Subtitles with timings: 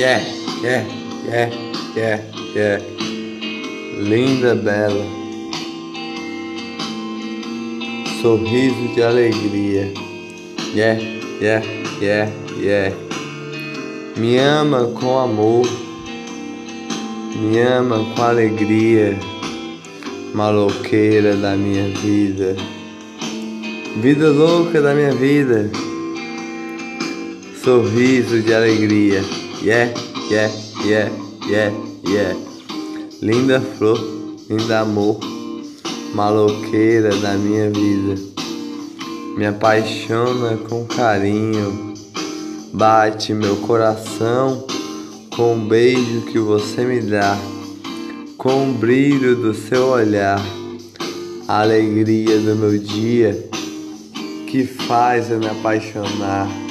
[0.00, 0.24] Yeah,
[0.62, 0.82] yeah,
[1.28, 1.50] yeah,
[1.94, 2.20] yeah,
[2.54, 2.78] yeah.
[4.00, 5.04] Linda, bela.
[8.22, 9.92] Sorriso de alegria.
[10.74, 10.98] Yeah,
[11.38, 11.62] yeah,
[12.00, 12.94] yeah, yeah.
[14.16, 15.66] Me ama com amor.
[17.36, 19.18] Me ama com alegria.
[20.32, 22.56] Maloqueira da minha vida.
[24.00, 25.70] Vida louca da minha vida.
[27.62, 29.22] Sorriso de alegria.
[29.62, 29.92] Yeah,
[30.30, 30.50] yeah,
[30.82, 31.10] yeah,
[31.46, 31.70] yeah,
[32.06, 32.34] yeah.
[33.20, 34.00] Linda flor,
[34.48, 35.20] linda amor.
[36.14, 38.14] Maloqueira da minha vida.
[39.36, 41.92] Me apaixona com carinho.
[42.72, 44.66] Bate meu coração
[45.36, 47.36] com o beijo que você me dá,
[48.38, 50.40] com o brilho do seu olhar,
[51.46, 53.50] a alegria do meu dia
[54.46, 56.69] que faz eu me apaixonar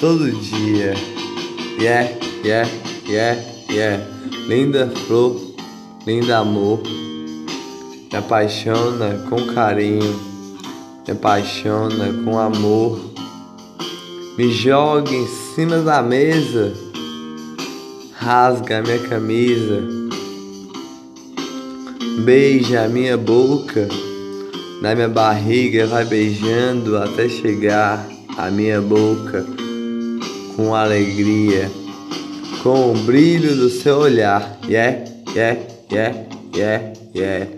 [0.00, 0.94] todo dia.
[1.78, 2.08] Yeah,
[2.44, 2.68] yeah,
[3.06, 3.36] yeah,
[3.68, 4.00] yeah.
[4.46, 5.36] Linda flor,
[6.06, 10.18] linda amor, me apaixona com carinho,
[11.06, 13.08] me apaixona com amor.
[14.36, 16.72] Me joga em cima da mesa,
[18.14, 19.82] rasga minha camisa,
[22.24, 23.88] beija a minha boca,
[24.80, 29.44] na minha barriga vai beijando até chegar a minha boca
[30.58, 31.70] com alegria,
[32.64, 34.58] com o brilho do seu olhar.
[34.68, 36.18] Yeah, yeah, yeah,
[36.52, 37.50] yeah, yeah.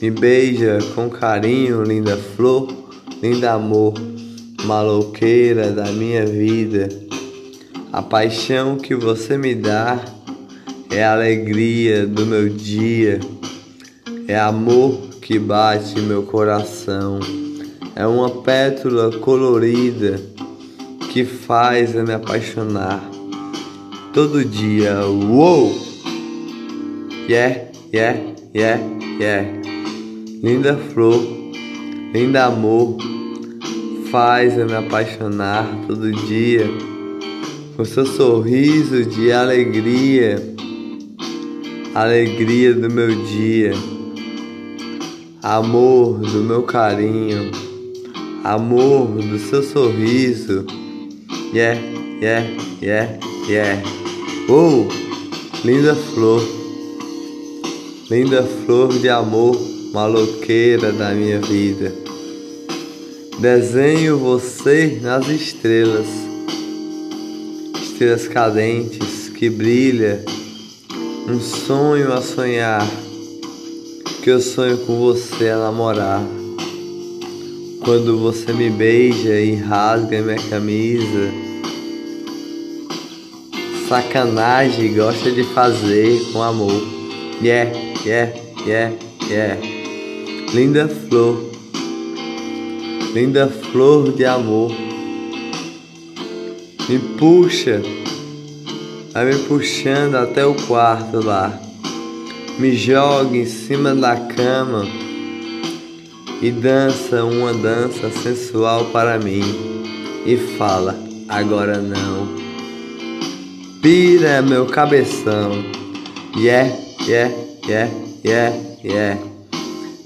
[0.00, 2.72] Me beija com carinho, linda flor,
[3.22, 3.92] linda amor,
[4.64, 6.88] maloqueira da minha vida.
[7.92, 10.02] A paixão que você me dá
[10.90, 13.20] é a alegria do meu dia,
[14.26, 17.20] é amor que bate meu coração,
[17.94, 20.18] é uma pétula colorida
[21.12, 23.06] que faz eu me apaixonar
[24.14, 25.04] todo dia.
[25.06, 25.70] Uou!
[27.28, 28.18] Yeah, yeah,
[28.54, 28.80] yeah,
[29.20, 29.46] yeah.
[30.42, 31.22] Linda flor,
[32.14, 32.96] linda amor,
[34.10, 36.66] faz eu me apaixonar todo dia.
[37.76, 40.42] Com seu sorriso de alegria,
[41.94, 43.72] alegria do meu dia,
[45.42, 47.50] amor do meu carinho,
[48.42, 50.64] amor do seu sorriso.
[51.52, 51.74] Yeah,
[52.18, 52.46] yeah,
[52.80, 53.82] yeah, yeah.
[54.48, 54.88] Oh,
[55.62, 56.40] linda flor,
[58.08, 59.60] linda flor de amor,
[59.92, 61.92] maloqueira da minha vida.
[63.38, 66.06] Desenho você nas estrelas,
[67.82, 70.24] estrelas cadentes que brilha,
[71.28, 72.88] um sonho a sonhar,
[74.24, 76.41] que eu sonho com você a namorar.
[77.84, 81.32] Quando você me beija e rasga minha camisa,
[83.88, 86.80] sacanagem gosta de fazer com amor.
[87.42, 87.72] Yeah,
[88.06, 88.32] yeah,
[88.64, 88.94] yeah,
[89.28, 89.60] yeah.
[90.54, 91.50] Linda flor,
[93.12, 94.70] linda flor de amor.
[96.88, 97.82] Me puxa,
[99.12, 101.60] vai me puxando até o quarto lá.
[102.60, 104.86] Me joga em cima da cama
[106.42, 109.42] e dança uma dança sensual para mim
[110.26, 110.98] e fala:
[111.28, 112.42] agora não.
[113.80, 115.64] Pira meu cabeção,
[116.36, 116.68] yeah,
[117.06, 117.32] yeah,
[117.66, 117.92] yeah,
[118.24, 119.20] yeah, yeah.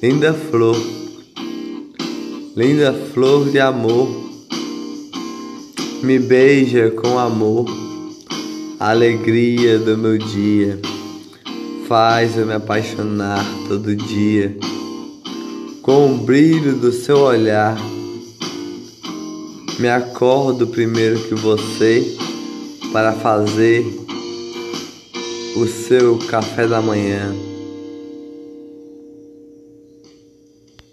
[0.02, 0.76] Linda flor,
[2.54, 4.08] linda flor de amor,
[6.02, 7.66] me beija com amor,
[8.78, 10.80] alegria do meu dia,
[11.86, 14.56] faz eu me apaixonar todo dia
[15.86, 17.78] com o brilho do seu olhar.
[19.78, 22.16] Me acordo primeiro que você
[22.92, 23.86] para fazer
[25.56, 27.32] o seu café da manhã.